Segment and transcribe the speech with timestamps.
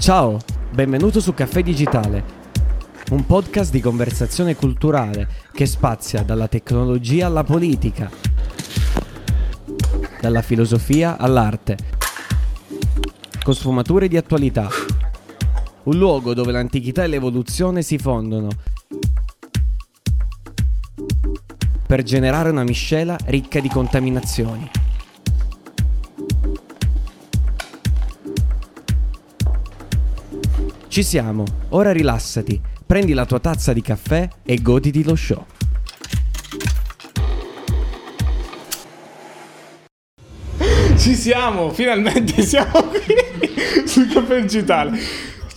[0.00, 0.38] Ciao,
[0.70, 2.24] benvenuto su Caffè Digitale,
[3.10, 8.10] un podcast di conversazione culturale che spazia dalla tecnologia alla politica,
[10.18, 11.76] dalla filosofia all'arte,
[13.44, 14.70] con sfumature di attualità.
[15.82, 18.48] Un luogo dove l'antichità e l'evoluzione si fondono
[21.86, 24.79] per generare una miscela ricca di contaminazioni.
[30.90, 35.46] Ci siamo, ora rilassati, prendi la tua tazza di caffè e goditi lo show.
[40.96, 44.98] Ci siamo, finalmente siamo qui sul caffè digitale.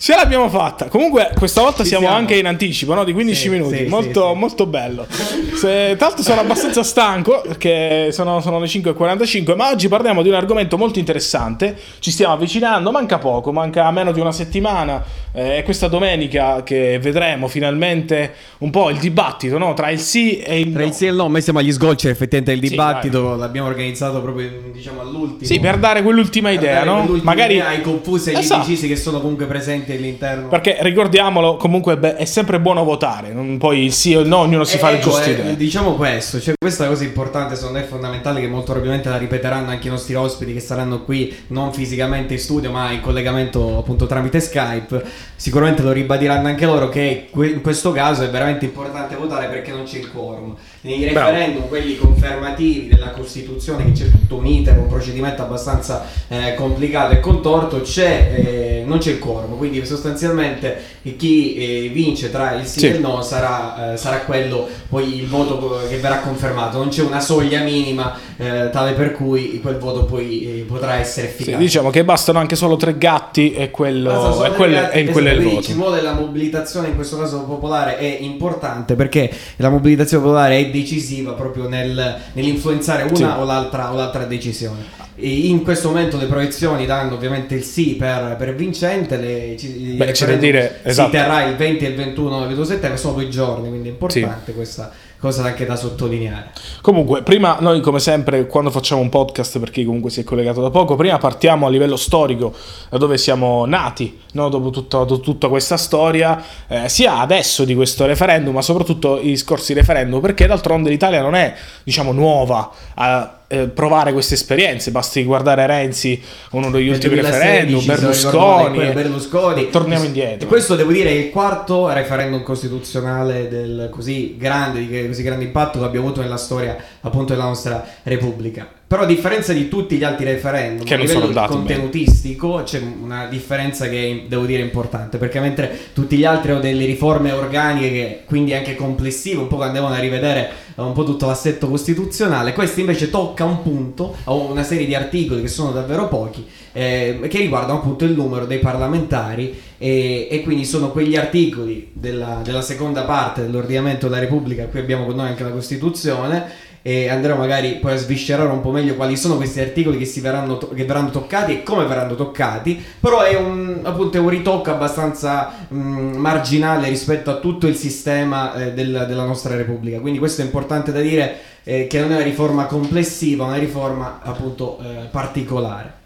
[0.04, 0.88] Ce l'abbiamo fatta.
[0.88, 2.18] Comunque, questa volta siamo, siamo.
[2.18, 3.04] anche in anticipo, no?
[3.04, 3.76] Di 15 Sì, minuti.
[3.78, 5.06] sì, molto, sì, molto bello.
[5.08, 9.56] Se- tra l'altro, sono abbastanza stanco perché sono, sono le 5.45.
[9.56, 11.74] Ma oggi parliamo di un argomento molto interessante.
[12.00, 15.02] Ci stiamo avvicinando, manca poco, manca meno di una settimana.
[15.32, 19.72] Eh, È questa domenica che vedremo finalmente un po' il dibattito no?
[19.72, 20.86] tra il sì e il Tra no.
[20.86, 24.50] il sì e il no, me siamo agli sgolci effettivamente il dibattito, l'abbiamo organizzato proprio
[24.70, 25.44] diciamo all'ultimo.
[25.44, 27.18] Sì, per dare quell'ultima Per idea, dare no?
[27.22, 28.60] Magari idea ai confusi e agli Esatto.
[28.60, 30.48] indecisi che sono comunque presenti all'interno.
[30.48, 34.38] Perché ricordiamolo, comunque beh, è sempre buono votare, non poi il sì o il no,
[34.38, 35.56] ognuno si Eh, fa le ecco, giuste eh, idee.
[35.56, 39.70] Diciamo questo, cioè questa cosa importante, secondo me è fondamentale, che molto probabilmente la ripeteranno
[39.70, 44.06] anche i nostri ospiti che saranno qui non fisicamente in studio, ma in collegamento appunto
[44.06, 45.04] tramite Skype.
[45.36, 49.84] Sicuramente lo ribadiranno anche loro che in questo caso è veramente importante votare perché non
[49.84, 50.56] c'è il quorum.
[50.84, 51.30] Nei Bravo.
[51.30, 57.14] referendum, quelli confermativi della Costituzione, che c'è tutto un iter, un procedimento abbastanza eh, complicato
[57.14, 59.56] e contorto, c'è, eh, non c'è il quorum.
[59.56, 60.76] Quindi sostanzialmente
[61.16, 62.86] chi eh, vince tra il sì, Sì.
[62.88, 66.76] e il no sarà, eh, sarà quello poi il voto che verrà confermato.
[66.76, 71.28] Non c'è una soglia minima eh, tale per cui quel voto poi eh, potrà essere
[71.28, 71.56] Sì, efficace.
[71.56, 75.32] diciamo che bastano anche solo tre gatti e quello, e quello, legare- e quello è
[75.32, 75.70] il esatto, voto.
[75.70, 80.72] Il modo della mobilitazione in questo caso popolare è importante perché la mobilitazione popolare è
[80.80, 83.22] decisiva proprio nel- nell'influenzare una Sì.
[83.22, 85.02] o, l'altra, o l'altra decisione.
[85.16, 89.16] E in questo momento le proiezioni danno ovviamente il sì per, per vincente.
[89.16, 91.10] Le, ci- Beh, c'è da referendum dire, esatto.
[91.10, 93.88] Si terrà il 20 e il 21 e il 22 settembre, sono due giorni, quindi
[93.88, 94.90] è importante questa
[95.24, 96.50] cosa anche da sottolineare.
[96.82, 100.60] Comunque, prima noi come sempre quando facciamo un podcast, per chi comunque si è collegato
[100.60, 102.52] da poco, prima partiamo a livello storico,
[102.90, 104.50] da dove siamo nati, no?
[104.50, 109.72] dopo tutta, tutta questa storia, eh, sia adesso di questo referendum, ma soprattutto i scorsi
[109.72, 115.66] referendum, perché d'altronde l'Italia non è, diciamo, nuova a eh, provare queste esperienze, basti guardare
[115.66, 116.20] Renzi,
[116.52, 119.70] uno degli ultimi 2016, referendum, Berlusconi, quello Berlusconi.
[119.70, 120.46] torniamo indietro.
[120.46, 125.44] E questo devo dire è il quarto referendum costituzionale del così grande, di così grande
[125.44, 128.68] impatto che abbiamo avuto nella storia appunto della nostra Repubblica.
[128.94, 133.88] Però a differenza di tutti gli altri referendum, Che a livello contenutistico c'è una differenza
[133.88, 138.54] che devo dire importante, perché mentre tutti gli altri hanno delle riforme organiche, che quindi
[138.54, 142.78] anche complessive, un po' che andavano a rivedere eh, un po' tutto l'assetto costituzionale, questo
[142.78, 147.38] invece tocca un punto, o una serie di articoli che sono davvero pochi, eh, che
[147.38, 153.02] riguardano appunto il numero dei parlamentari e, e quindi sono quegli articoli della, della seconda
[153.02, 157.94] parte dell'ordinamento della Repubblica, qui abbiamo con noi anche la Costituzione e andremo magari poi
[157.94, 161.52] a sviscerare un po' meglio quali sono questi articoli che, verranno, to- che verranno toccati
[161.52, 167.30] e come verranno toccati, però è un, appunto, è un ritocco abbastanza mh, marginale rispetto
[167.30, 171.38] a tutto il sistema eh, del- della nostra Repubblica, quindi questo è importante da dire
[171.64, 176.02] eh, che non è una riforma complessiva, è una riforma appunto eh, particolare.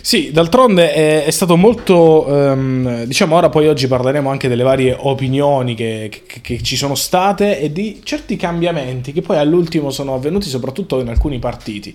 [0.00, 4.96] Sì, d'altronde è, è stato molto, ehm, diciamo ora poi oggi parleremo anche delle varie
[4.98, 10.14] opinioni che, che- che ci sono state e di certi cambiamenti che poi all'ultimo sono
[10.14, 11.94] avvenuti soprattutto in alcuni partiti.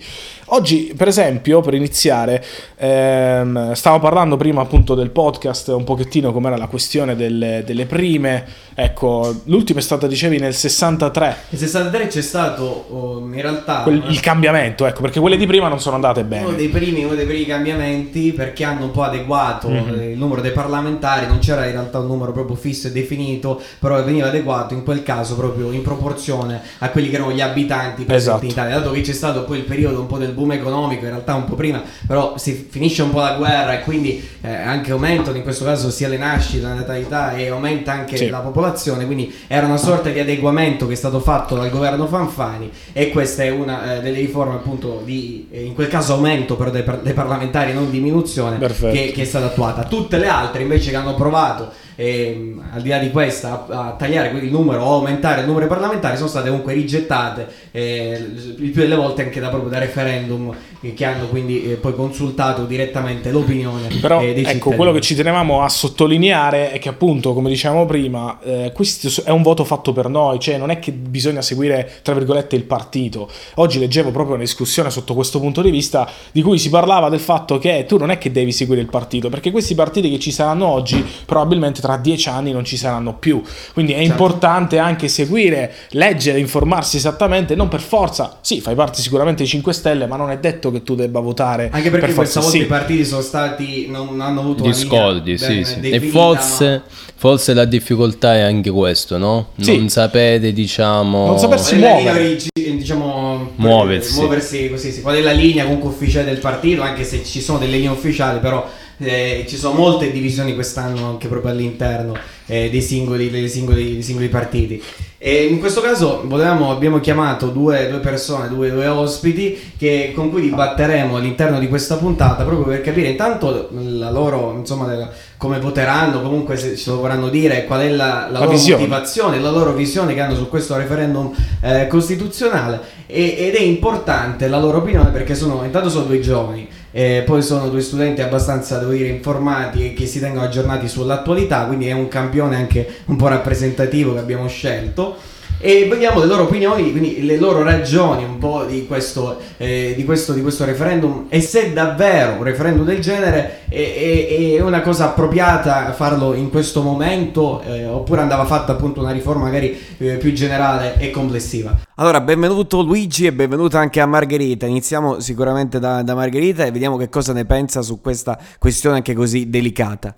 [0.54, 2.44] Oggi, per esempio, per iniziare,
[2.76, 8.46] ehm, stavo parlando prima appunto del podcast un pochettino com'era la questione delle, delle prime,
[8.76, 14.04] ecco, l'ultima è stata, dicevi, nel 63, Nel 63 c'è stato oh, in realtà quel-
[14.10, 16.46] il cambiamento, ecco, perché quelle di prima non sono andate bene.
[16.48, 20.00] Uno dei primi, uno dei primi cambiamenti perché hanno un po' adeguato Mhm.
[20.02, 23.62] eh, il numero dei parlamentari, non c'era in realtà un numero proprio fisso e definito,
[23.80, 28.04] però veniva adeguato in quel caso proprio in proporzione a quelli che erano gli abitanti
[28.04, 28.44] presenti Esatto.
[28.44, 28.78] in Italia.
[28.80, 31.46] Dato che c'è stato poi il periodo un po' del boom economico, in realtà un
[31.46, 35.44] po' prima, però si finisce un po' la guerra e quindi eh, anche aumentano in
[35.44, 38.30] questo caso sia le nascite, la natalità e aumenta anche Sì.
[38.30, 42.70] la popolazione, quindi era una sorta di adeguamento che è stato fatto dal governo Fanfani
[42.94, 46.70] e questa è una eh, delle riforme appunto di eh, in quel caso aumento però
[46.72, 48.58] dei, par- dei parlamentari non diminuzione
[48.92, 49.84] che, che è stata attuata.
[49.84, 53.92] Tutte le altre invece che hanno provato e, al di là di questa a, a
[53.92, 58.18] tagliare il numero o aumentare il numero dei parlamentari sono state comunque rigettate eh,
[58.58, 60.56] il più delle volte anche da, proprio da referendum
[60.96, 64.76] che hanno quindi eh, poi consultato direttamente l'opinione però eh, dei ecco cittadini.
[64.76, 69.30] quello che ci tenevamo a sottolineare è che appunto come dicevamo prima eh, questo è
[69.30, 73.30] un voto fatto per noi cioè non è che bisogna seguire tra virgolette il partito
[73.56, 77.20] oggi leggevo proprio una discussione sotto questo punto di vista di cui si parlava del
[77.20, 80.32] fatto che tu non è che devi seguire il partito perché questi partiti che ci
[80.32, 83.42] saranno oggi probabilmente tra dieci anni non ci saranno più
[83.74, 84.12] quindi è Certo.
[84.14, 89.74] importante anche seguire leggere informarsi esattamente non per forza sì fai parte sicuramente dei 5
[89.74, 92.58] Stelle ma non è detto che tu debba votare anche perché per questa forza volta
[92.58, 92.64] sì.
[92.64, 95.90] i partiti sono stati non, non hanno avuto Discordi, sì, ben sì.
[95.90, 96.84] E forse,
[97.16, 99.50] forse la difficoltà è anche questo, no?
[99.60, 99.78] Sì.
[99.78, 101.26] Non sapete, diciamo...
[101.26, 102.38] Non ma sapersi muovere.
[102.54, 104.20] diciamo Muoversi.
[104.20, 105.02] muoversi così sì.
[105.02, 108.40] qual è la linea comunque ufficiale del partito anche se ci sono delle linee ufficiali
[108.40, 108.68] però
[109.02, 112.16] eh, ci sono molte divisioni quest'anno anche proprio all'interno
[112.46, 114.82] eh, dei, singoli, dei, singoli, dei singoli partiti
[115.24, 120.32] e in questo caso volevamo, abbiamo chiamato due, due persone, due, due ospiti che- con
[120.32, 125.60] cui dibatteremo all'interno di questa puntata proprio per capire intanto la loro, insomma, della- come
[125.60, 128.82] voteranno, comunque se ci lo vorranno dire, qual è la, la La loro visione.
[128.82, 131.32] motivazione, la loro visione che hanno su questo referendum
[131.62, 136.68] eh, costituzionale e- ed è importante la loro opinione perché sono, intanto sono due giovani,
[136.92, 141.66] eh, poi sono due studenti abbastanza, devo dire, informati e che si tengono aggiornati sull'attualità,
[141.66, 145.16] quindi è un campione anche un po' rappresentativo che abbiamo scelto.
[145.64, 150.04] E vediamo le loro opinioni, quindi le loro ragioni un po' di questo, eh, di
[150.04, 154.82] questo, di questo referendum e se davvero un referendum del genere è, è- è una
[154.82, 160.16] cosa appropriata farlo in questo momento eh, oppure andava fatta appunto una riforma magari eh,
[160.16, 161.78] più generale e complessiva.
[161.96, 164.66] Allora, benvenuto Luigi e benvenuta anche a Margherita.
[164.66, 169.14] Iniziamo sicuramente da, da Margherita e vediamo che cosa ne pensa su questa questione anche
[169.14, 170.16] così delicata.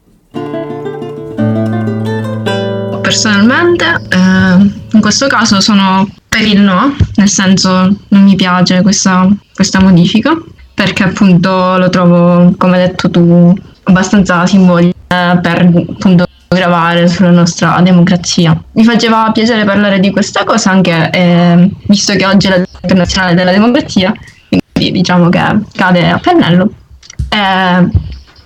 [3.13, 7.69] Personalmente, eh, in questo caso sono per il no, nel senso
[8.07, 10.35] non mi piace questa, questa modifica,
[10.73, 17.79] perché appunto lo trovo, come hai detto tu, abbastanza simbolica per appunto gravare sulla nostra
[17.81, 18.59] democrazia.
[18.71, 22.79] Mi faceva piacere parlare di questa cosa anche eh, visto che oggi è la giornata
[22.81, 24.11] internazionale della democrazia,
[24.49, 26.67] quindi diciamo che cade a pennello.
[27.29, 27.89] Eh,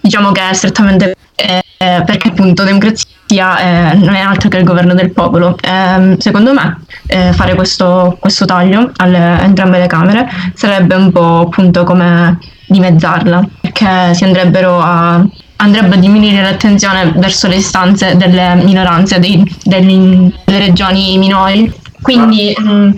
[0.02, 4.94] diciamo che è strettamente eh, perché appunto democrazia eh, non è altro che il governo
[4.94, 5.58] del popolo.
[5.62, 11.12] Ehm, secondo me eh, fare questo, questo taglio alle a entrambe le Camere sarebbe un
[11.12, 12.38] po' appunto come
[12.68, 15.26] dimezzarla, perché si andrebbero a
[15.58, 21.74] andrebbe a diminuire l'attenzione verso le istanze delle minoranze, dei- degli- delle regioni minori.
[22.00, 22.90] Quindi mh,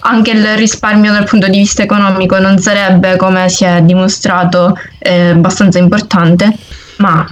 [0.00, 5.30] anche il risparmio dal punto di vista economico non sarebbe, come si è dimostrato, eh,
[5.30, 6.56] abbastanza importante,
[6.98, 7.26] ma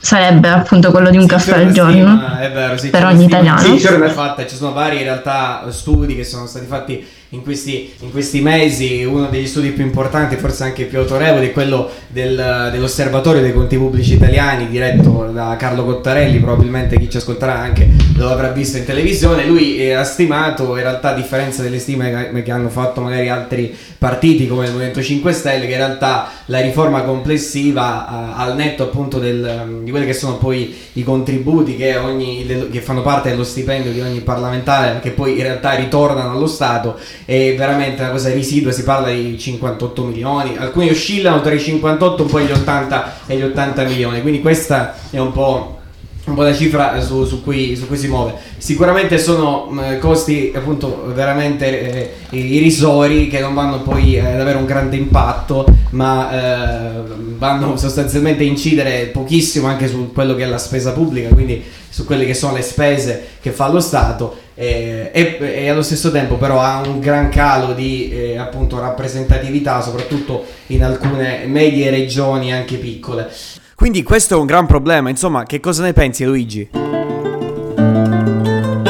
[0.00, 1.92] sarebbe appunto quello di un Sì, caffè al giorno.
[2.16, 3.60] stima, è vero, sì, per ogni stima- italiano.
[3.60, 8.10] Sì, fatta, ci sono vari in realtà studi che sono stati fatti in questi, in
[8.10, 9.04] questi mesi.
[9.04, 13.76] Uno degli studi più importanti, forse anche più autorevoli, è quello del- dell'Osservatorio dei conti
[13.76, 16.38] pubblici italiani, diretto da Carlo Cottarelli.
[16.38, 19.46] Probabilmente chi ci ascolterà anche lo avrà visto in televisione.
[19.46, 23.74] Lui eh, ha stimato, in realtà, a differenza delle stime che, hanno fatto magari altri
[23.96, 28.84] partiti come il Movimento 5 Stelle, che in realtà la riforma complessiva, eh, al netto
[28.84, 33.44] appunto del- di quelli che sono poi i contributi che, ogni, che fanno parte dello
[33.44, 36.98] stipendio di ogni parlamentare, che poi in realtà ritornano allo Stato,
[37.30, 38.72] è veramente una cosa risidua.
[38.72, 43.36] Si parla di 58 milioni, alcuni oscillano tra i 58 e poi gli 80 e
[43.36, 44.20] gli 80 milioni.
[44.20, 45.78] Quindi questa è un po'
[46.22, 48.34] un po' la cifra su, su cui, su cui si muove.
[48.58, 54.58] Sicuramente sono mh, costi appunto veramente eh, irrisori che non vanno poi eh, ad avere
[54.58, 57.02] un grande impatto, ma eh,
[57.38, 62.04] vanno sostanzialmente a incidere pochissimo anche su quello che è la spesa pubblica, quindi su
[62.04, 66.36] quelle che sono le spese che fa lo Stato eh, e, e allo stesso tempo
[66.36, 72.76] però ha un gran calo di eh, appunto rappresentatività, soprattutto in alcune medie regioni anche
[72.76, 73.30] piccole.
[73.74, 76.68] Quindi questo è un gran problema, insomma, che cosa ne pensi Luigi?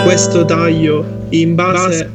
[0.02, 2.10] questo taglio in base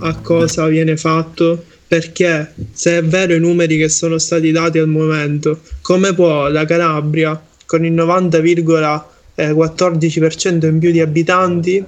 [0.00, 4.88] a cosa viene fatto perché se è vero i numeri che sono stati dati al
[4.88, 11.82] momento come può la Calabria con il 90,14% in più di abitanti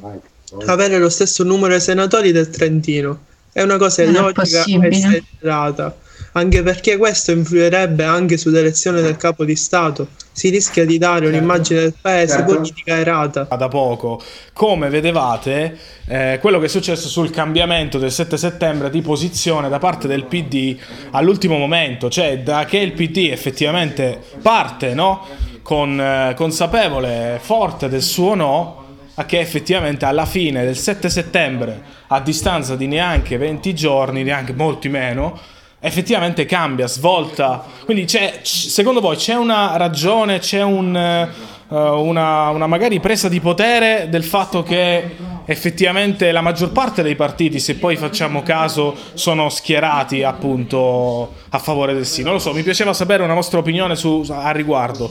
[0.67, 3.25] avere lo stesso numero di senatori del Trentino.
[3.53, 5.97] È una cosa Non è illogica e esagerata
[6.33, 10.09] anche perché questo influirebbe anche sull'elezione del capo di Stato.
[10.33, 12.55] Si rischia di dare un'immagine del paese Certo.
[12.55, 13.49] politica errata.
[13.57, 14.23] Da poco.
[14.53, 15.77] Come vedevate,
[16.07, 20.25] eh, quello che è successo sul cambiamento del 7 settembre di posizione da parte del
[20.25, 20.77] PD
[21.11, 25.27] all'ultimo momento, cioè da che il PD effettivamente parte, no?
[25.63, 28.80] con, eh, consapevole, forte del suo no,
[29.27, 34.89] che effettivamente alla fine del 7 settembre, a distanza di neanche 20 giorni, neanche molti
[34.89, 35.39] meno,
[35.81, 37.65] effettivamente cambia, svolta.
[37.85, 38.07] Quindi
[38.43, 41.29] secondo voi c'è una ragione, c'è un,
[41.69, 47.17] uh, una, una, magari presa di potere del fatto che effettivamente la maggior parte dei
[47.17, 52.23] partiti, se poi facciamo caso, sono schierati appunto a favore del sì.
[52.23, 55.11] Non lo so, mi piaceva sapere una vostra opinione su, a riguardo.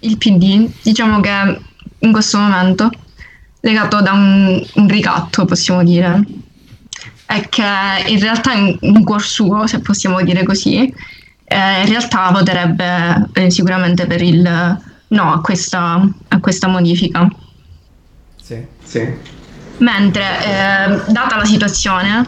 [0.00, 1.30] Il PD, diciamo che
[2.00, 2.90] in questo momento
[3.68, 6.22] legato da un, un ricatto, possiamo dire.
[7.26, 7.64] È che
[8.06, 10.92] in realtà in, in cuor suo, se possiamo dire così,
[11.44, 14.42] eh, in realtà voterebbe eh, sicuramente per il
[15.08, 17.28] no a questa, a questa modifica.
[18.42, 19.06] Sì, sì.
[19.78, 22.26] Mentre, eh, data la situazione,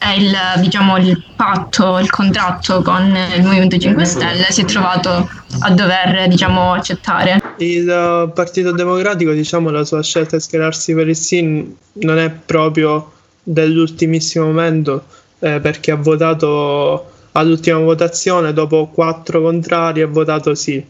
[0.00, 5.28] è il, diciamo, il patto, il contratto con il Movimento 5 Stelle si è trovato
[5.58, 7.38] a dover diciamo, accettare.
[7.58, 12.30] Il uh, Partito Democratico, diciamo, la sua scelta di schierarsi per il SIN non è
[12.30, 15.04] proprio dell'ultimissimo momento
[15.40, 20.82] eh, perché ha votato all'ultima votazione dopo quattro contrari ha votato sì.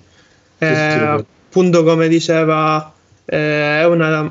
[0.59, 2.93] Eh, appunto come diceva
[3.25, 4.31] eh, è una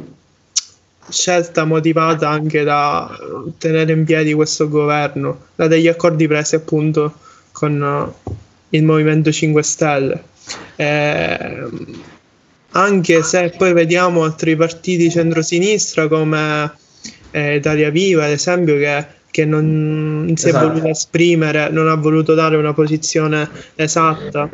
[1.09, 3.17] scelta motivata anche da
[3.57, 7.13] tenere in piedi questo governo, da degli accordi presi appunto
[7.51, 8.31] con uh,
[8.69, 10.23] il Movimento 5 Stelle.
[10.75, 11.63] Eh,
[12.71, 16.71] anche se poi vediamo altri partiti centrosinistra come
[17.31, 20.65] eh, Italia Viva, ad esempio, che, che non si esatto.
[20.65, 24.49] è voluto esprimere, non ha voluto dare una posizione esatta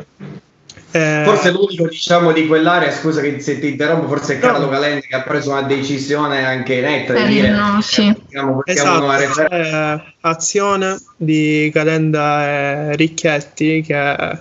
[0.96, 4.70] eh, forse l'unico diciamo di quell'area, scusa che se ti interrompo, forse è Carlo no.
[4.70, 8.14] Calenda che ha preso una decisione anche netta di dire no, sì.
[8.26, 14.38] diciamo, esatto, eh, azione di Calenda e Ricchetti che,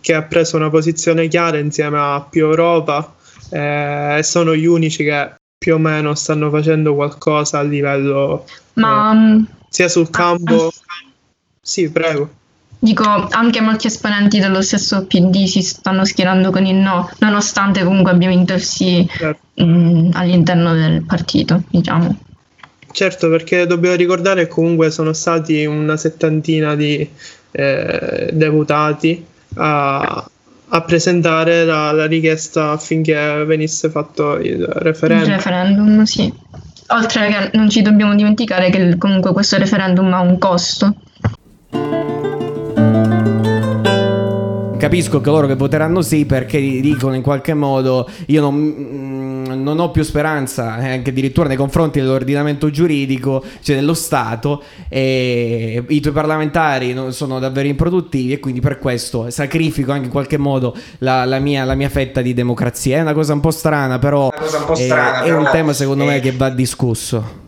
[0.00, 3.14] che, ha preso una posizione chiara insieme a più Europa
[3.50, 9.12] eh, e sono gli unici che più o meno stanno facendo qualcosa a livello Ma,
[9.12, 10.68] eh, sia sul campo.
[10.68, 11.10] Ah,
[11.60, 12.42] sì, prego.
[12.78, 18.12] Dico, anche molti esponenti dello stesso PD si stanno schierando con il no, nonostante comunque
[18.12, 19.40] abbia vinto il sì certo.
[19.54, 22.14] mh, mm, all'interno del partito, diciamo.
[22.92, 27.08] Certo, perché dobbiamo ricordare che comunque sono stati una settantina di
[27.50, 30.28] eh, deputati a,
[30.68, 35.28] a presentare la, la, richiesta affinché venisse fatto il referendum.
[35.28, 36.32] Il referendum, sì.
[36.88, 40.94] Oltre che non ci dobbiamo dimenticare che comunque questo referendum ha un costo
[44.84, 49.90] capisco coloro che voteranno sì perché dicono in qualche modo io non, mm, non ho
[49.90, 56.12] più speranza eh, anche addirittura nei confronti dell'ordinamento giuridico, cioè dello Stato e i tuoi
[56.12, 61.38] parlamentari sono davvero improduttivi e quindi per questo sacrifico anche in qualche modo la, la,
[61.38, 62.98] mia, la mia, fetta di democrazia.
[62.98, 65.72] È una cosa un po' strana però, un po strana, è, però è, un tema
[65.72, 66.06] secondo è...
[66.06, 67.42] me che va discusso.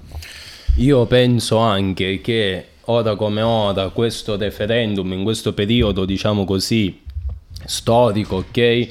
[0.76, 7.04] Io penso anche che ora come ora questo referendum in questo periodo diciamo così
[7.64, 8.88] storico, ok?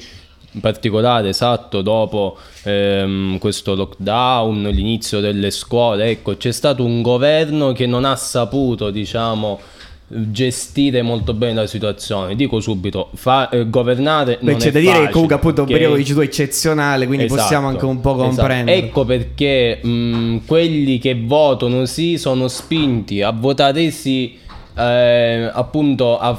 [0.55, 7.73] In particolare esatto dopo ehm, questo lockdown, l'inizio delle scuole, ecco c'è stato un governo
[7.73, 9.59] che non ha saputo diciamo
[10.07, 12.35] gestire molto bene la situazione.
[12.35, 15.73] Dico subito, fa, eh, governare Beh, c'è da dire che comunque appunto okay?
[15.73, 18.71] un periodo dici tu eccezionale, quindi esatto, possiamo anche un po' comprendere.
[18.71, 18.85] Esatto.
[18.85, 24.43] Ecco perché mh, quelli che votano sì sono spinti a votare sì
[24.77, 26.37] eh, appunto a,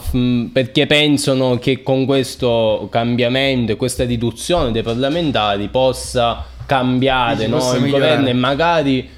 [0.52, 7.90] perché pensano che con questo cambiamento e questa riduzione dei parlamentari possa cambiare no, il
[7.90, 9.08] governo e magari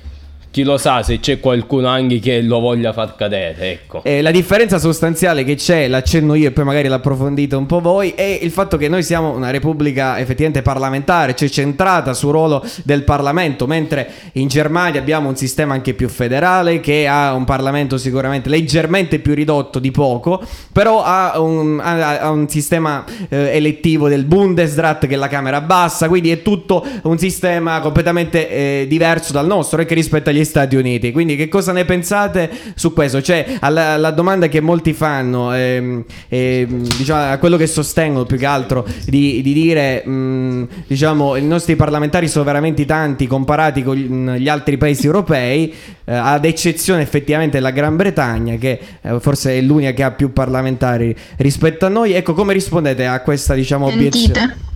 [0.59, 3.71] chi lo sa se c'è qualcuno anche che lo voglia far cadere.
[3.71, 4.03] Ecco.
[4.03, 8.11] Eh, la differenza sostanziale che c'è, l'accenno io e poi magari l'approfondite un po' voi,
[8.17, 13.05] è il fatto che noi siamo una repubblica effettivamente parlamentare, cioè centrata sul ruolo del
[13.05, 18.49] Parlamento, mentre in Germania abbiamo un sistema anche più federale che ha un Parlamento sicuramente
[18.49, 24.25] leggermente più ridotto di poco, però ha un, ha, ha un sistema eh, elettivo del
[24.25, 29.47] Bundesrat che è la Camera bassa, quindi è tutto un sistema completamente eh, diverso dal
[29.47, 31.13] nostro e che rispetto agli Stati Uniti.
[31.13, 33.23] Quindi, che cosa ne pensate su questo?
[33.23, 38.39] Cioè, alla, alla domanda che molti fanno, ehm, ehm, diciamo, a quello che sostengono più
[38.39, 43.83] che altro di, di dire, mh, mm, diciamo, i nostri parlamentari sono veramente tanti comparati
[43.83, 45.73] con gli, mm, altri paesi europei,
[46.05, 50.33] eh, ad eccezione effettivamente della Gran Bretagna, che eh, forse è l'unica che ha più
[50.33, 52.13] parlamentari rispetto a noi.
[52.13, 54.68] Ecco, come rispondete a questa, diciamo, obiezione?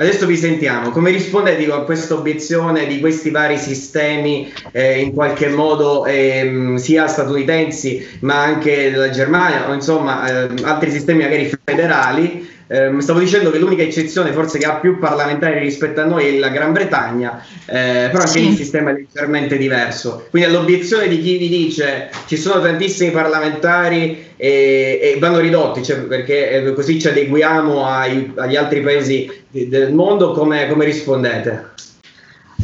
[0.00, 0.90] Adesso vi sentiamo.
[0.90, 7.08] Come rispondete a questa obiezione di questi vari sistemi, eh, in qualche modo eh, sia
[7.08, 13.50] statunitensi ma anche della Germania, o insomma eh, altri sistemi magari federali, ehm, stavo dicendo
[13.50, 17.44] che l'unica eccezione forse che ha più parlamentari rispetto a noi è la Gran Bretagna,
[17.66, 18.40] eh, però anche Sì.
[18.40, 20.26] lì il sistema è leggermente diverso.
[20.30, 25.96] Quindi all'obiezione di chi vi dice ci sono tantissimi parlamentari e, e vanno ridotti, cioè,
[25.98, 31.70] perché eh, così ci adeguiamo ai- agli altri paesi del mondo, come, come rispondete?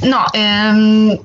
[0.03, 1.19] No, ehm,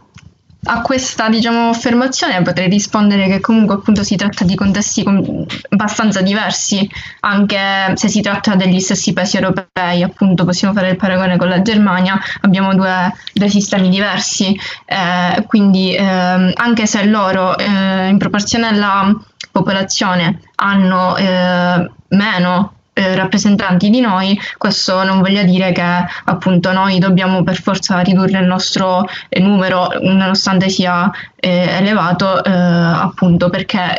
[0.63, 6.21] a questa diciamo, affermazione potrei rispondere che comunque appunto si tratta di contesti com- abbastanza
[6.21, 6.89] diversi,
[7.21, 11.61] anche se si tratta degli stessi paesi europei, appunto possiamo fare il paragone con la
[11.61, 18.67] Germania, abbiamo due, due sistemi diversi, eh, quindi ehm, anche se loro eh, in proporzione
[18.67, 19.15] alla
[19.51, 26.99] popolazione hanno eh, meno eh, rappresentanti di noi, questo non voglia dire che appunto noi
[26.99, 33.95] dobbiamo per forza ridurre il nostro eh, numero nonostante sia eh, elevato, eh, appunto perché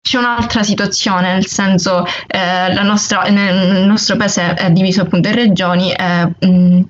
[0.00, 6.46] c'è un'altra situazione, nel senso eh, il nostro paese è diviso appunto in regioni e
[6.46, 6.82] mh,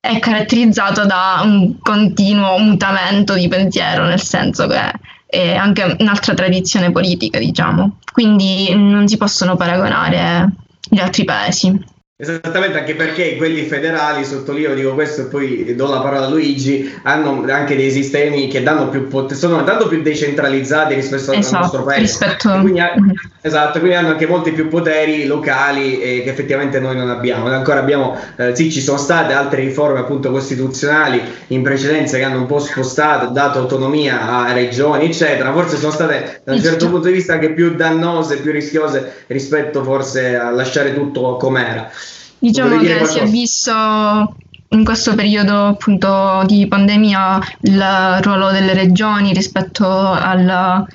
[0.00, 4.92] è caratterizzato da un continuo mutamento di pensiero, nel senso che
[5.30, 7.98] è anche un'altra tradizione politica, diciamo.
[8.12, 10.50] Quindi non si possono paragonare
[10.88, 11.98] gli altri paesi.
[12.20, 16.92] Esattamente, anche perché quelli federali, sottolineo, dico questo e poi do la parola a Luigi,
[17.04, 21.58] hanno anche dei sistemi che danno più pot- sono tanto più decentralizzati rispetto al nostro
[21.58, 22.00] Esatto, paese.
[22.00, 22.50] rispetto...
[22.60, 22.92] Quindi ha-.
[23.40, 27.46] Esatto, quindi hanno anche molti più poteri locali eh, che effettivamente noi non abbiamo.
[27.46, 32.40] Ancora abbiamo, eh, sì, ci sono state altre riforme appunto costituzionali in precedenza che hanno
[32.40, 35.52] un po' spostato, dato autonomia a regioni, eccetera.
[35.54, 39.82] Forse sono state da un certo punto di vista anche più dannose, più rischiose rispetto
[39.82, 41.90] forse a lasciare tutto com'era.
[42.40, 44.36] Diciamo che si è visto
[44.72, 50.86] in questo periodo appunto di pandemia il ruolo delle regioni rispetto al-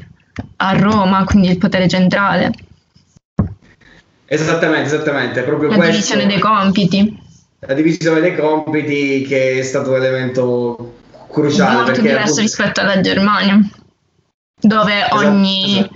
[0.57, 2.51] a Roma, quindi il potere centrale,
[4.27, 5.91] Esattamente, esattamente, proprio la questo.
[5.93, 7.19] divisione dei compiti,
[7.59, 10.95] La divisione dei compiti che è stato un elemento
[11.31, 11.75] cruciale.
[11.75, 13.59] molto diverso appunto- rispetto alla Germania,
[14.59, 15.77] dove Esatto, ogni...
[15.79, 15.95] esatto.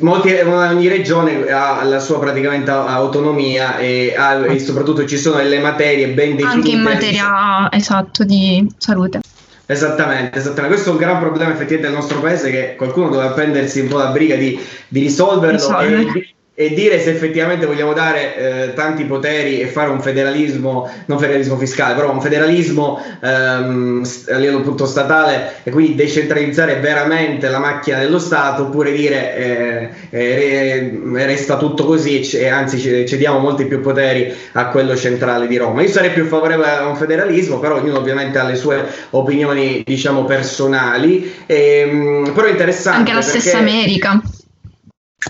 [0.00, 5.58] Molti- ogni regione ha la sua praticamente autonomia e, ha- e soprattutto ci sono delle
[5.58, 6.44] materie ben definite.
[6.54, 9.20] anche in materia esatto di salute.
[9.66, 10.74] Esattamente, esattamente.
[10.74, 13.98] Questo è un gran problema effettivamente del nostro paese che qualcuno doveva prendersi un po'
[13.98, 16.18] la briga di, di risolverlo Risolvere.
[16.18, 21.18] e, e dire se effettivamente vogliamo dare eh, tanti poteri e fare un federalismo, non
[21.18, 27.58] federalismo fiscale, però un federalismo ehm, a livello appunto statale e quindi decentralizzare veramente la
[27.58, 33.38] macchina dello Stato oppure dire eh, eh, re- resta tutto così e, e anzi cediamo
[33.38, 35.82] molti più poteri a quello centrale di Roma.
[35.82, 40.24] Io sarei più favorevole a un federalismo, però ognuno ovviamente ha le sue opinioni diciamo
[40.24, 42.98] personali, ehm, però interessante.
[42.98, 44.20] Anche la stessa America.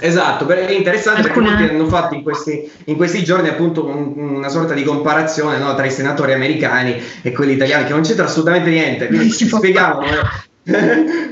[0.01, 4.49] Esatto, è interessante perché molti hanno fatto in questi, in questi giorni appunto un- una
[4.49, 8.71] sorta di comparazione no, tra i senatori americani e quelli italiani, che non c'entra assolutamente
[8.71, 9.07] niente.
[9.07, 10.01] Quindi spieghiamo.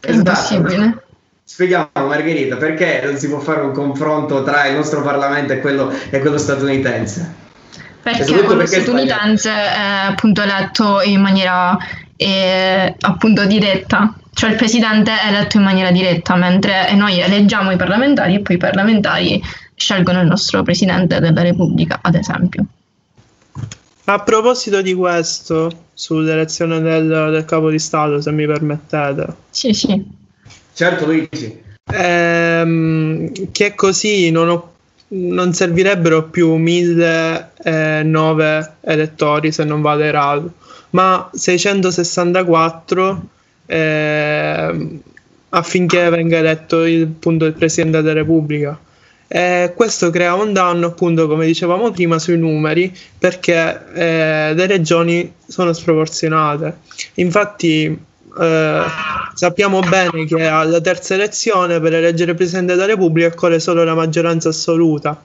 [0.00, 1.02] È impossibile.
[1.42, 5.92] Spieghiamo Margherita perché non si può fare un confronto tra il nostro Parlamento e quello,
[6.10, 7.34] e quello statunitense.
[8.02, 11.76] Perché quello statunitense è appunto eletto in maniera
[12.16, 17.76] eh, appunto diretta, cioè il presidente è eletto in maniera diretta, mentre noi eleggiamo i
[17.76, 19.42] parlamentari e poi i parlamentari
[19.74, 22.64] scelgono il nostro presidente della Repubblica, ad esempio.
[24.04, 30.06] A proposito di questo, sull'elezione del, del capo di Stato, se mi permettete, Sì, sì.
[30.72, 31.60] Certo Luigi,
[31.92, 34.72] ehm, che così non, ho-
[35.08, 40.52] non servirebbero più 1009 elettori se non vado errato,
[40.90, 43.30] ma 664
[43.68, 45.00] ehm,
[45.50, 48.78] affinché venga eletto il, appunto, il Presidente della Repubblica.
[49.30, 55.34] E questo crea un danno, appunto, come dicevamo prima, sui numeri perché eh, le regioni
[55.46, 56.78] sono sproporzionate.
[57.14, 58.06] Infatti,
[58.40, 58.82] eh,
[59.34, 64.48] sappiamo bene che alla terza elezione per eleggere Presidente della Repubblica occorre solo la maggioranza
[64.48, 65.22] assoluta,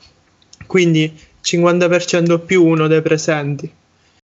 [0.65, 3.71] quindi 50% più uno dei presenti.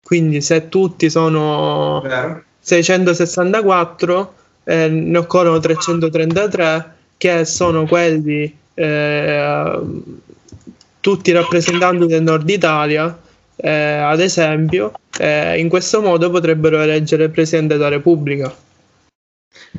[0.00, 2.44] Quindi se tutti sono vero?
[2.66, 9.80] 664, eh, ne occorrono 333 che sono quelli eh,
[10.98, 13.16] tutti rappresentanti del nord Italia,
[13.54, 18.52] eh, ad esempio, eh, in questo modo potrebbero eleggere il Presidente della Repubblica.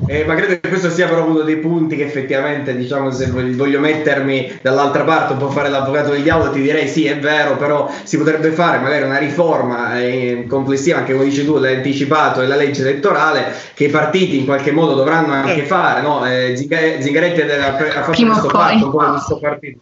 [0.06, 3.80] Eh, ma credo che questo sia proprio uno dei punti che effettivamente, diciamo, se voglio
[3.80, 7.92] mettermi dall'altra parte, un po' fare l'avvocato del diavolo, ti direi sì, è vero, però
[8.04, 12.48] si potrebbe fare magari una riforma eh, complessiva, anche come dici tu, l'hai anticipato, e
[12.48, 16.26] la legge elettorale, che i partiti in qualche modo dovranno anche fare, no?
[16.26, 19.80] Eh, Zingaretti ha, fatto Prima questo fatto con il suo partito.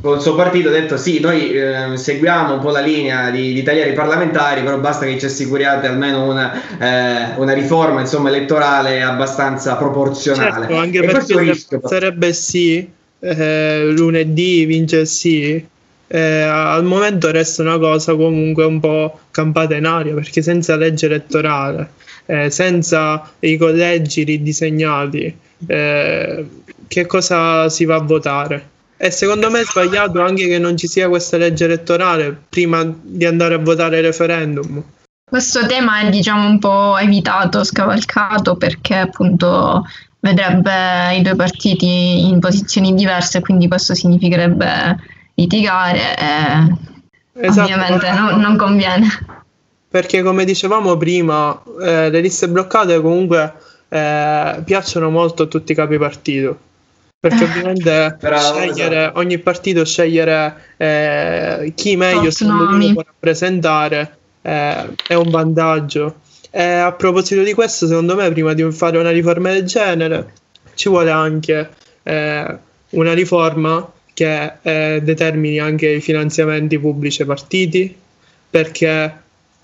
[0.00, 3.52] Con il suo partito ha detto sì, noi eh, seguiamo un po' la linea di,
[3.52, 8.28] di tagliare i parlamentari, però basta che ci assicuriate almeno una, eh, una riforma insomma,
[8.28, 10.66] elettorale abbastanza proporzionale.
[10.66, 15.66] Certo, anche perché se sarebbe sì, eh, lunedì vince sì,
[16.10, 21.06] eh, al momento resta una cosa comunque un po' campata in aria perché senza legge
[21.06, 21.90] elettorale,
[22.26, 26.46] eh, senza i collegi ridisegnati, eh,
[26.86, 28.76] che cosa si va a votare?
[28.96, 33.24] E secondo me è sbagliato anche che non ci sia questa legge elettorale prima di
[33.24, 34.82] andare a votare il referendum.
[35.28, 39.84] Questo tema è diciamo un po' evitato, scavalcato perché appunto
[40.20, 44.96] vedrebbe i due partiti in posizioni diverse, quindi questo significherebbe
[45.34, 47.60] litigare e esatto.
[47.62, 49.06] ovviamente non, non, conviene.
[49.90, 53.52] Perché come dicevamo prima, eh, le liste bloccate comunque
[53.88, 56.58] eh, piacciono molto a tutti i capi partito.
[57.20, 59.18] Perché ovviamente scegliere, esatto.
[59.18, 66.16] ogni partito scegliere eh, chi meglio secondo lui può rappresentare eh, è un vantaggio.
[66.50, 70.32] E a proposito di questo, secondo me, prima di fare una riforma del genere,
[70.74, 71.68] ci vuole anche
[72.02, 72.56] eh,
[72.90, 77.94] una riforma che eh, determini anche i finanziamenti pubblici ai partiti,
[78.50, 79.12] perché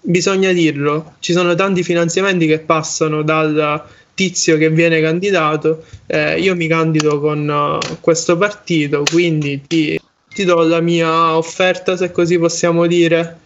[0.00, 3.82] bisogna dirlo, ci sono tanti finanziamenti che passano dal
[4.14, 10.00] tizio che viene candidato, eh, io mi candido con uh, questo partito, quindi ti,
[10.32, 13.38] ti do la mia offerta, se così possiamo dire,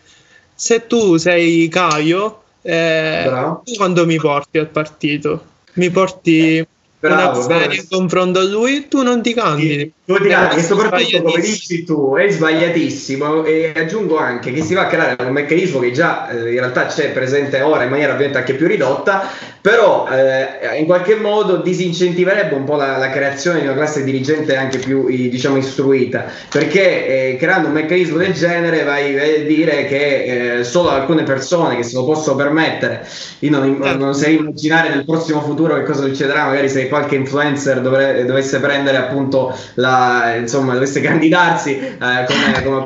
[0.58, 3.30] se tu sei Caio, eh,
[3.76, 5.44] quando mi porti al partito?
[5.74, 6.66] Mi porti
[6.98, 9.92] Bravo, una serie in confronto a lui, tu non ti candidi.
[10.08, 13.44] Tu candidi, e soprattutto come dici tu, è sbagliatissimo.
[13.44, 16.86] E aggiungo anche che si va a creare un meccanismo che già eh, in realtà
[16.86, 22.54] c'è presente ora in maniera ovviamente anche più ridotta, però eh, in qualche modo disincentiverebbe
[22.54, 27.36] un po' la, la, creazione di una classe dirigente anche più diciamo istruita, perché eh,
[27.36, 31.96] creando un meccanismo del genere vai a dire che eh, solo alcune persone che se
[31.96, 33.06] lo possono permettere,
[33.40, 34.06] io non, non certo.
[34.06, 38.96] oserei immaginare nel prossimo futuro che cosa succederà, magari se qualche influencer dovre, dovesse prendere
[38.96, 39.96] appunto la,
[40.38, 42.84] insomma, dovesse candidarsi eh, come, come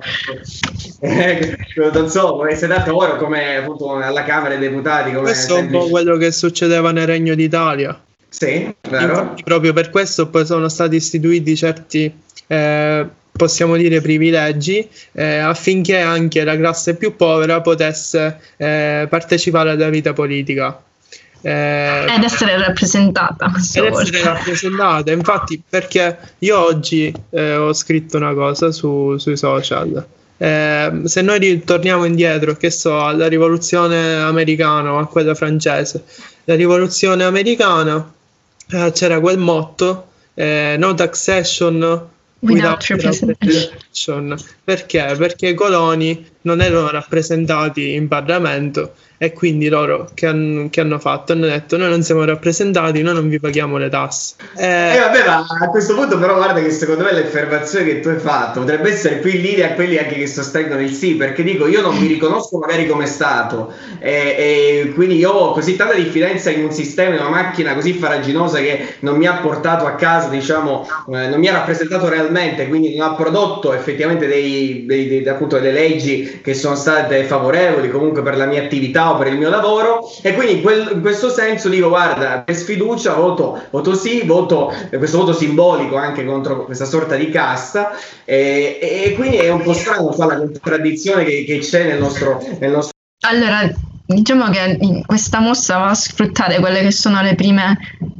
[1.00, 1.56] eh,
[1.92, 5.12] non so, come sedato ora come appunto alla Camera dei Deputati.
[5.12, 7.98] Questo è un po' quello che succedeva nel Regno d'Italia.
[8.28, 8.74] Sì.
[8.80, 12.12] Infatti, proprio per questo poi sono stati istituiti certi.
[12.46, 19.88] Eh, possiamo dire privilegi eh, affinché anche la classe più povera potesse eh, partecipare alla
[19.88, 20.80] vita politica.
[21.44, 23.52] Eh, ed essere rappresentata.
[23.74, 30.06] Ed essere rappresentata, infatti, perché io oggi eh, ho scritto una cosa su, sui social.
[30.36, 36.04] Eh, se noi ritorniamo indietro, che so, alla rivoluzione americana o a quella francese,
[36.44, 38.12] la rivoluzione americana
[38.70, 42.08] eh, c'era quel motto: eh, no taxation
[42.40, 44.36] without representation.
[44.64, 45.14] Perché?
[45.16, 50.98] Perché i coloni non erano rappresentati in Parlamento e quindi loro che, han, che, hanno
[50.98, 51.30] fatto?
[51.30, 54.34] Hanno detto noi non siamo rappresentati, noi non vi paghiamo le tasse.
[54.56, 58.08] Eh, eh vabbè, ma a questo punto però guarda che secondo me l'affermazione che tu
[58.08, 61.44] hai fatto potrebbe essere più in linea a quelli anche che sostengono il sì, perché
[61.44, 65.94] dico io non mi riconosco magari come Stato e, e quindi io ho così tanta
[65.94, 69.94] diffidenza in un sistema, in una macchina così faraginosa che non mi ha portato a
[69.94, 75.06] casa, diciamo, eh, non mi ha rappresentato realmente, quindi non ha prodotto effettivamente dei, dei,
[75.06, 79.38] dei, appunto, delle leggi che sono state favorevoli comunque per la mia attività per il
[79.38, 83.94] mio lavoro e quindi in, quel, in questo senso dico guarda per sfiducia voto, voto
[83.94, 87.92] sì, voto questo voto simbolico anche contro questa sorta di casta
[88.24, 92.42] e, e quindi è un po' strano qua la contraddizione che, che c'è nel nostro,
[92.58, 92.92] nel nostro...
[93.24, 93.70] Allora,
[94.06, 97.76] diciamo che questa mossa va a sfruttare quelle che sono le prime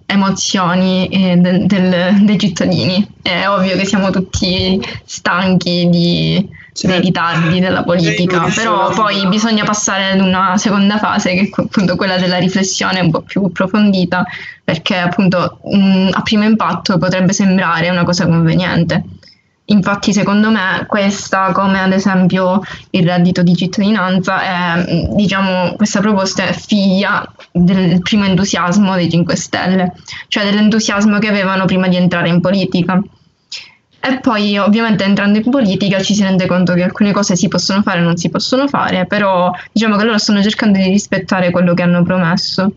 [0.07, 3.07] emozioni eh, del, del, dei cittadini.
[3.22, 6.48] È ovvio che siamo tutti stanchi di
[6.80, 11.96] dei ritardi della politica, però poi bisogna passare ad una seconda fase che è appunto
[11.96, 14.24] quella della riflessione un po' più approfondita,
[14.64, 19.04] perché appunto mh, a primo impatto potrebbe sembrare una cosa conveniente.
[19.66, 26.44] Infatti, secondo me, questa, come ad esempio il reddito di cittadinanza, è, diciamo, questa proposta
[26.44, 29.92] è figlia del primo entusiasmo dei 5 Stelle,
[30.28, 33.00] cioè dell'entusiasmo che avevano prima di entrare in politica.
[34.04, 37.82] E poi ovviamente entrando in politica ci si rende conto che alcune cose si possono
[37.82, 41.72] fare e non si possono fare, però diciamo che loro stanno cercando di rispettare quello
[41.72, 42.72] che hanno promesso.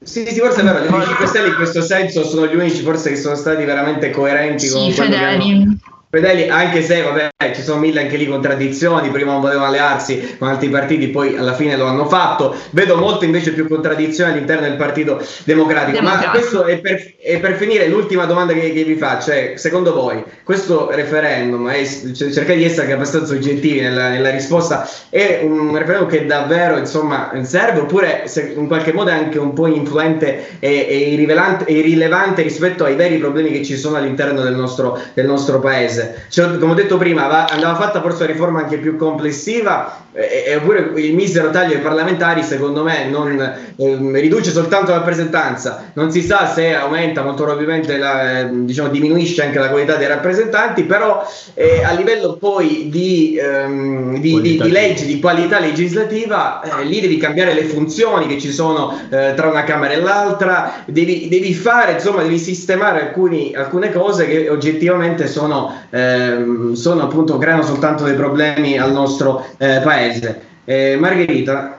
[0.00, 3.10] Sì, sì, forse è vero, i 5 Stelle in questo senso sono gli unici forse
[3.10, 5.78] che sono stati veramente coerenti Sì, con quello che hanno-
[6.10, 6.48] fedeli.
[6.48, 10.68] Anche se vabbè, ci sono mille anche lì contraddizioni, prima non volevano allearsi con altri
[10.68, 12.54] partiti, poi alla fine lo hanno fatto.
[12.70, 16.00] Vedo molte invece più contraddizioni all'interno del Partito Democratico.
[16.02, 16.30] Ma Democratico.
[16.30, 20.22] questo è per, è per finire l'ultima domanda che, che vi faccio, è, secondo voi
[20.44, 26.08] questo referendum, è, cioè, cercate di essere abbastanza oggettivi nella, nella risposta, è un referendum
[26.08, 30.86] che davvero insomma serve oppure se in qualche modo è anche un po' influente e,
[30.88, 35.97] e irrilevante rispetto ai veri problemi che ci sono all'interno del nostro, del nostro paese?
[36.28, 40.44] Cioè, come ho detto prima, va- andava fatta forse una riforma anche più complessiva, e,
[40.46, 43.38] e oppure il misero taglio ai parlamentari, secondo me, non
[43.76, 45.90] ehm, riduce soltanto la rappresentanza.
[45.94, 50.08] Non si sa se aumenta molto probabilmente, la, ehm, diciamo, diminuisce anche la qualità dei
[50.08, 56.62] rappresentanti, però eh, a livello poi di, ehm, di, di- di leggi, di qualità legislativa,
[56.62, 60.82] eh, lì devi cambiare le funzioni che ci sono eh, tra una Camera e l'altra,
[60.86, 67.38] devi, devi fare, insomma, devi sistemare alcuni- alcune cose che oggettivamente sono, ehm, sono appunto,
[67.38, 70.42] creano soltanto dei problemi al nostro eh, paese.
[70.64, 71.78] Eh, Margherita,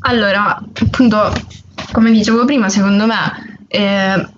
[0.00, 1.32] Allora, appunto,
[1.92, 4.28] come dicevo prima, secondo me eh,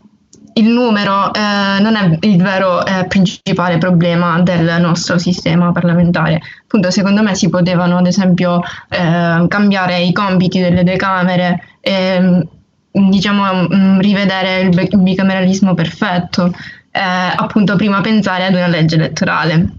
[0.55, 6.41] il numero eh, non è il vero eh, principale problema del nostro sistema parlamentare.
[6.63, 12.47] Appunto, secondo me si potevano, ad esempio, eh, cambiare i compiti delle due Camere, e,
[12.91, 16.53] diciamo, mh, rivedere il bi- bicameralismo perfetto,
[16.93, 19.73] eh, appunto, prima pensare ad una legge elettorale.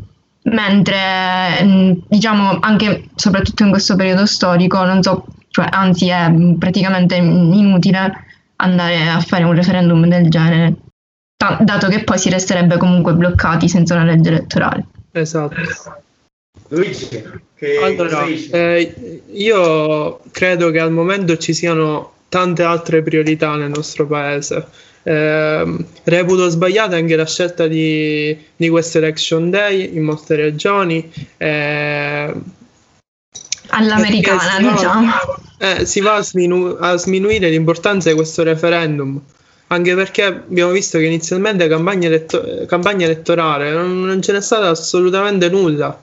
[0.45, 7.15] Mentre, mh, diciamo, anche soprattutto in questo periodo storico, non so, cioè, anzi è praticamente
[7.15, 8.11] inutile
[8.57, 10.73] andare a fare un referendum del genere,
[11.37, 14.85] ta- dato che poi si resterebbe comunque bloccati senza una legge elettorale.
[15.11, 15.55] Esatto.
[16.69, 17.07] Luigi,
[17.55, 24.07] che Allora, eh, io credo che al momento ci siano tante altre priorità nel nostro
[24.07, 24.65] paese.
[25.05, 31.11] Ehm, reputo sbagliata anche la scelta di, di questo election day in molte regioni.
[31.37, 32.41] ehm,
[33.69, 35.11] All'americana, perché si va- diciamo.
[35.57, 39.19] eh, si va a, sminu- a sminuire l'importanza di questo referendum.
[39.67, 44.65] Anche perché abbiamo visto che inizialmente campagna, eletto- campagna elettorale non, non ce n'è stato
[44.65, 45.99] assolutamente nulla.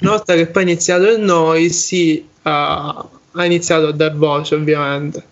[0.00, 4.14] Una volta che poi è iniziato il no, il sì ha, ha iniziato a dar
[4.14, 5.22] voce, ovviamente.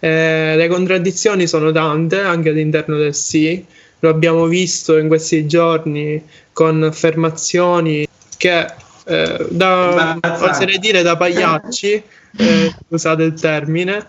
[0.00, 3.64] Eh, le contraddizioni sono tante anche all'interno del sì,
[4.00, 8.06] lo abbiamo visto in questi giorni con affermazioni
[8.36, 8.66] che
[9.04, 12.02] eh, da, oserei dire da pagliacci,
[12.36, 14.06] eh, scusate il termine,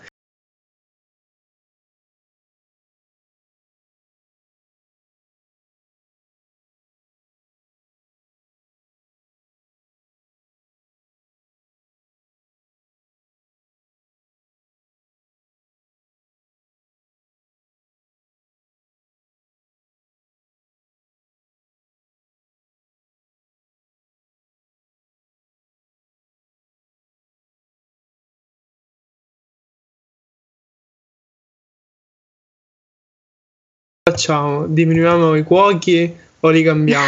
[34.10, 34.66] facciamo?
[34.68, 37.08] Diminuiamo i cuochi o li cambiamo?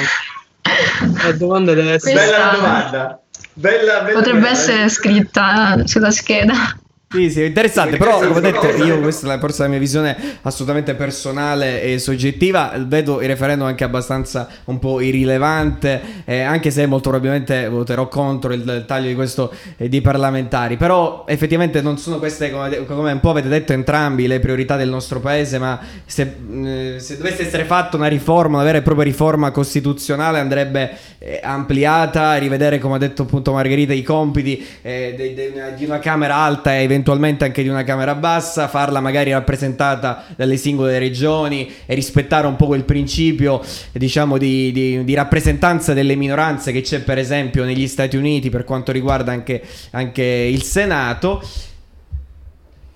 [1.23, 2.13] La domanda deve essere...
[2.13, 3.21] Bella domanda.
[3.54, 4.51] Bella, bella Potrebbe bella.
[4.51, 6.54] essere scritta sulla scheda.
[7.13, 10.15] Sì, sì, è interessante, però come ho detto io, questa è forse la mia visione
[10.43, 16.86] assolutamente personale e soggettiva, vedo il referendum anche abbastanza un po' irrilevante, eh, anche se
[16.86, 21.97] molto probabilmente voterò contro il, il taglio di questo eh, di parlamentari, però effettivamente non
[21.97, 25.82] sono queste, come, come un po' avete detto entrambi, le priorità del nostro paese, ma
[26.06, 30.97] se, mh, se dovesse essere fatta una riforma, una vera e propria riforma costituzionale andrebbe
[31.19, 36.00] eh, ampliata, rivedere come ha detto appunto Margherita i compiti eh, de- de- di una
[36.00, 37.00] Camera alta e eventualmente
[37.45, 42.67] anche di una Camera bassa, farla magari rappresentata dalle singole regioni e rispettare un po'
[42.67, 43.61] quel principio
[43.91, 48.63] diciamo di, di- di rappresentanza delle minoranze che c'è per esempio negli Stati Uniti per
[48.63, 49.61] quanto riguarda anche,
[49.91, 51.41] anche il Senato.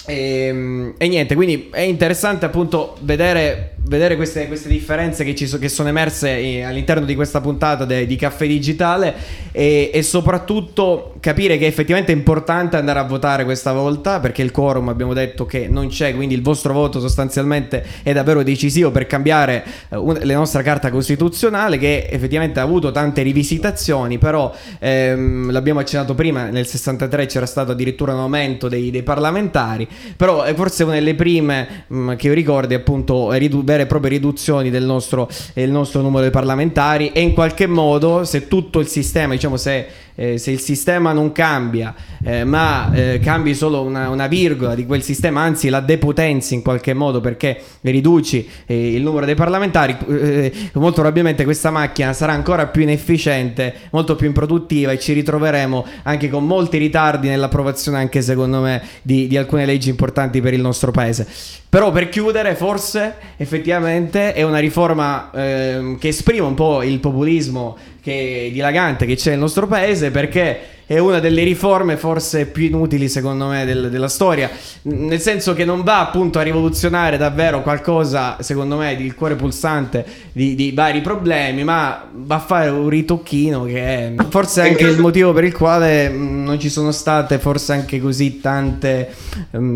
[0.07, 5.67] E, e niente, quindi è interessante appunto vedere, vedere queste, queste differenze che, so- che
[5.67, 9.15] sono emerse eh, all'interno di questa puntata de- di Caffè Digitale
[9.51, 14.51] e, e soprattutto capire che effettivamente è importante andare a votare questa volta perché il
[14.51, 19.07] quorum abbiamo detto che non c'è, quindi il vostro voto sostanzialmente è davvero decisivo per
[19.07, 25.49] cambiare eh, un- la nostra carta costituzionale che effettivamente ha avuto tante rivisitazioni, però ehm,
[25.49, 30.53] l'abbiamo accennato prima, nel 63 c'era stato addirittura un aumento dei, dei parlamentari, però è
[30.53, 34.83] forse una delle prime mh, che io ricordi appunto ridu- vere e proprie riduzioni del
[34.83, 39.57] nostro, del nostro numero di parlamentari e in qualche modo se tutto il sistema, diciamo
[39.57, 44.73] se eh, se il sistema non cambia, eh, ma eh, cambi solo una, una, virgola
[44.73, 49.35] di quel sistema, anzi la depotenzi in qualche modo perché riduci eh, il numero dei
[49.35, 55.13] parlamentari, eh, molto probabilmente questa macchina sarà ancora più inefficiente, molto più improduttiva e ci
[55.13, 60.53] ritroveremo anche con molti ritardi nell'approvazione, anche secondo me, di, di alcune leggi importanti per
[60.53, 61.27] il nostro paese.
[61.75, 67.75] Però per chiudere, forse effettivamente è una riforma eh, che esprime un po' il populismo
[68.05, 73.09] che, dilagante che c'è nel nostro paese perché è una delle riforme forse più inutili
[73.09, 74.49] secondo me del, della storia,
[74.83, 80.05] nel senso che non va appunto a rivoluzionare davvero qualcosa secondo me di cuore pulsante
[80.31, 84.99] di, di, vari problemi, ma va a fare un ritocchino che è forse anche il
[84.99, 89.09] motivo per il quale non ci sono state forse anche così tante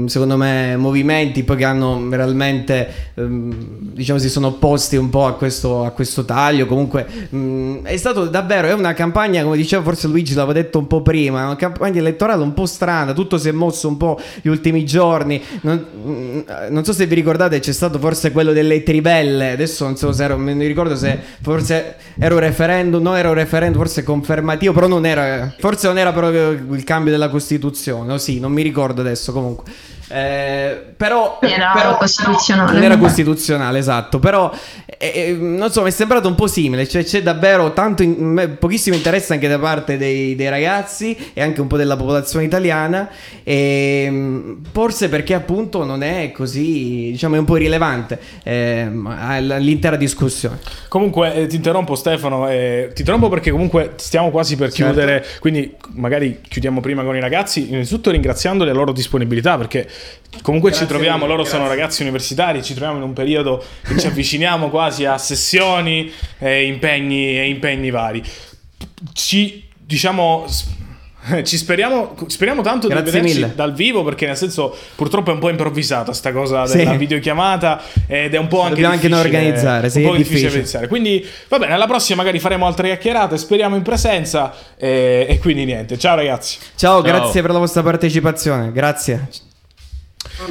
[0.05, 5.83] secondo me movimenti poi che hanno realmente diciamo si sono opposti un po' a questo,
[5.83, 7.07] a questo taglio, comunque
[7.83, 11.45] è stato davvero, è una campagna come diceva forse Luigi l'aveva detto un po' prima,
[11.45, 15.41] una campagna elettorale un po' strana, tutto si è mosso un po' gli ultimi giorni.
[15.61, 19.95] Non, mm, non so se vi ricordate, c'è stato forse quello delle tribelle, adesso non
[19.95, 24.03] so se ero, mi ricordo se forse era un referendum, no era un referendum forse
[24.03, 28.51] confermativo, però non era, forse non era proprio il cambio della Costituzione, o sì, non
[28.51, 29.71] mi ricordo adesso comunque.
[30.11, 32.73] Eh, però era però, costituzionale.
[32.73, 34.19] Non era costituzionale, esatto.
[34.19, 34.51] Però
[34.85, 36.87] eh, eh, non so, mi è sembrato un po' simile.
[36.87, 41.61] Cioè, c'è davvero tanto in, pochissimo interesse anche da parte dei, dei, ragazzi e anche
[41.61, 43.09] un po' della popolazione italiana.
[43.43, 49.95] E, ehm, forse perché appunto non è così, diciamo, è un po' irrilevante eh, l'intera
[49.95, 50.57] discussione.
[50.87, 52.49] Comunque, eh, ti interrompo, Stefano.
[52.49, 54.93] Eh, ti interrompo perché comunque stiamo quasi per certo.
[54.93, 55.25] chiudere.
[55.39, 57.69] Quindi, magari chiudiamo prima con i ragazzi.
[57.69, 59.87] Innanzitutto, ringraziando la loro disponibilità perché
[60.41, 61.57] Comunque grazie ci troviamo, loro grazie.
[61.57, 66.65] sono ragazzi universitari, ci troviamo in un periodo che ci avviciniamo quasi a sessioni e
[66.65, 68.23] impegni, e impegni vari.
[69.13, 70.45] Ci diciamo
[71.43, 73.53] ci speriamo, speriamo tanto Grazie di vederci mille.
[73.55, 76.97] dal vivo perché nel senso purtroppo è un po' improvvisata sta cosa della sì.
[76.97, 80.87] videochiamata ed è un po' anche anche organizzare, sì, un po' difficile, difficile pensare.
[80.87, 85.65] Quindi va bene, alla prossima magari faremo altre chiacchierate, speriamo in presenza e, e quindi
[85.65, 85.97] niente.
[85.97, 86.57] Ciao ragazzi.
[86.75, 88.71] Ciao, Ciao, grazie per la vostra partecipazione.
[88.71, 89.48] Grazie.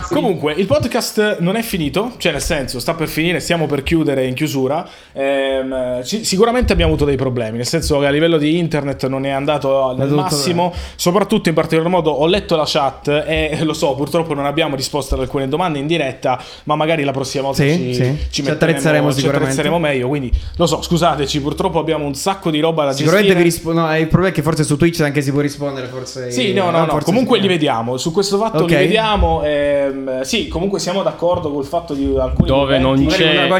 [0.09, 4.27] Comunque, il podcast non è finito, cioè nel senso, sta per finire, stiamo per chiudere
[4.27, 4.87] in chiusura.
[5.13, 9.25] Ehm, ci, sicuramente abbiamo avuto dei problemi, nel senso che a livello di internet non
[9.25, 13.95] è andato al massimo, soprattutto in particolar modo ho letto la chat e lo so,
[13.95, 17.71] purtroppo non abbiamo risposto ad alcune domande in diretta, ma magari la prossima volta sì,
[17.71, 18.17] ci, sì.
[18.31, 22.61] ci, ci attrezzeremo ci attrezzeremo meglio, quindi lo so, scusateci, purtroppo abbiamo un sacco di
[22.61, 23.51] roba da sicuramente gestire.
[23.51, 25.87] Sicuramente vi rispondo, no, il problema è che forse su Twitch anche si può rispondere,
[25.89, 26.31] forse...
[26.31, 28.77] Sì, no, no, no, comunque li vediamo, su questo fatto okay.
[28.77, 29.43] li vediamo.
[29.45, 33.07] Eh, ehm, sì, comunque siamo d'accordo col fatto di alcuni dove, non,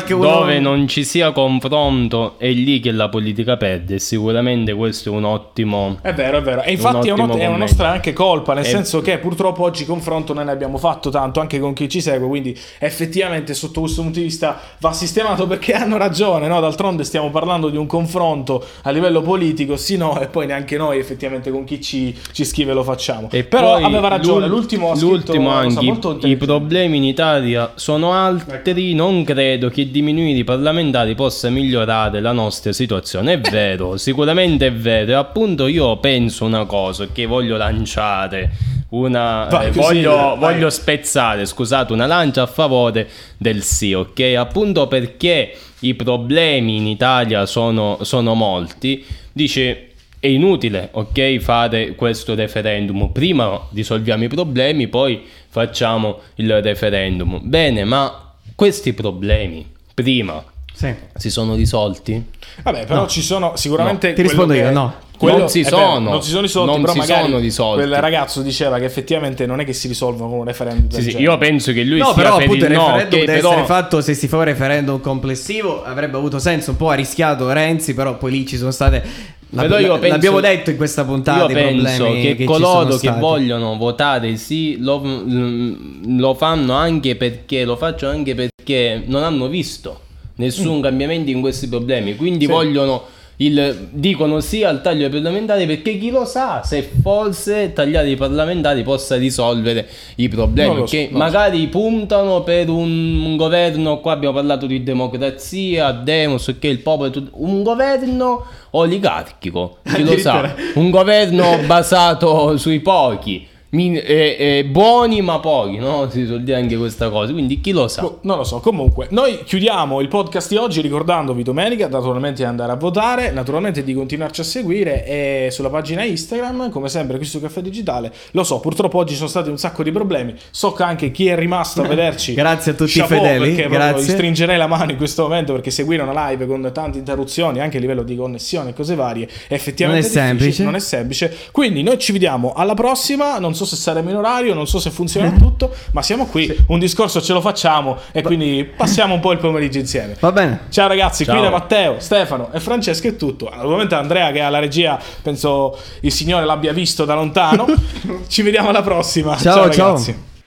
[0.07, 5.13] dove non ci sia confronto è lì che la politica perde e sicuramente questo è
[5.13, 6.63] un ottimo è vero è vero.
[6.63, 8.69] E infatti un è, una, è, una nostra anche colpa nel è...
[8.69, 12.27] senso che purtroppo oggi confronto non ne abbiamo fatto tanto anche con chi ci segue
[12.27, 16.61] quindi effettivamente sotto questo punto di vista va sistemato perché hanno ragione no?
[16.61, 20.99] d'altronde stiamo parlando di un confronto a livello politico sì no e poi neanche noi
[20.99, 23.29] effettivamente con chi ci, ci scrive lo facciamo.
[23.31, 29.25] E però aveva ragione l'ultimo, l'ultimo anche i, i problemi in Italia sono altri, non
[29.25, 33.35] credo che diminuire i parlamentari possa migliorare la nostra situazione.
[33.35, 35.11] È vero, sicuramente è vero.
[35.11, 38.51] E appunto io penso una cosa che voglio lanciare.
[38.91, 44.35] Una, vai, eh, voglio, voglio spezzare, scusate, una lancia a favore del sì, ok?
[44.37, 49.05] Appunto perché i problemi in Italia sono, sono molti.
[49.31, 49.88] Dice
[50.21, 53.11] è inutile, ok, fare questo referendum.
[53.13, 57.41] Prima risolviamo i problemi, poi facciamo il referendum.
[57.43, 60.93] Bene, ma questi problemi prima sì.
[61.15, 62.23] si sono risolti?
[62.63, 63.07] Vabbè, però no.
[63.07, 64.09] ci sono sicuramente...
[64.09, 64.15] No.
[64.15, 65.07] Ti rispondo io, no.
[65.19, 67.87] Quello, non si sono, non si sono risolti, non però si magari sono risolti.
[67.89, 70.89] quel ragazzo diceva che effettivamente non è che si risolvono con un referendum.
[70.91, 73.19] Sì, sì, io penso che lui no, sia però per appunto il, il no, referendum
[73.19, 73.51] deve però...
[73.51, 77.51] essere fatto se si fa un referendum complessivo avrebbe avuto senso, un po' ha rischiato
[77.51, 79.03] Renzi, però poi lì ci sono state
[79.51, 81.41] la, la, penso, l'abbiamo detto in questa puntata.
[81.41, 87.77] Io penso che, che coloro che vogliono votare sì lo, lo, fanno anche perché lo
[87.77, 90.01] faccio anche perché non hanno visto
[90.37, 90.83] nessun mm.
[90.83, 92.15] cambiamento in questi problemi.
[92.17, 92.51] Quindi sì.
[92.51, 93.05] vogliono
[93.41, 98.17] il, dicono sì al taglio dei parlamentari perché chi lo sa se forse tagliare i
[98.17, 100.79] parlamentari possa risolvere i problemi.
[100.79, 101.69] So, che magari so.
[101.69, 107.63] puntano per un, un, governo, qua abbiamo parlato di democrazia, demos, che il popolo, un
[107.63, 115.41] governo oligarchico, chi lo sa, un governo basato sui pochi min- eh, eh, buoni ma
[115.41, 116.09] pochi, no?
[116.11, 118.03] Si suol dire anche questa cosa, quindi chi lo sa.
[118.03, 122.49] Boh, Non lo so, comunque, noi chiudiamo il podcast di oggi ricordandovi domenica, naturalmente di
[122.49, 127.27] andare a votare, naturalmente di continuarci a seguire e sulla pagina Instagram, come sempre qui
[127.27, 128.13] su Caffè Digitale.
[128.33, 131.37] Lo so, purtroppo oggi sono stati un sacco di problemi, so che anche chi è
[131.37, 132.35] rimasto a vederci.
[132.35, 134.03] Grazie a tutti i fedeli, Perché grazie.
[134.05, 137.77] gli stringerei la mano in questo momento perché seguire una live con tante interruzioni, anche
[137.77, 140.65] a livello di connessione e cose varie, effettivamente Non è semplice.
[140.65, 141.37] non è semplice.
[141.53, 144.91] Quindi noi ci vediamo alla prossima, non so se saremo in orario, non so se
[144.91, 149.33] funzionerà tutto, ma siamo qui, un discorso ce lo facciamo e quindi passiamo un po'
[149.33, 150.17] il pomeriggio insieme.
[150.21, 150.61] Va bene.
[150.71, 151.43] Ciao ragazzi, qui Ciao.
[151.43, 153.49] da Matteo, Stefano e Francesco è tutto.
[153.51, 157.67] Naturalmente Andrea che è alla regia, penso il signore l'abbia visto da lontano.
[158.29, 159.37] ci vediamo alla prossima.
[159.37, 159.89] Ciao, ciao.
[159.93, 160.27] ragazzi.
[160.29, 160.38] Thank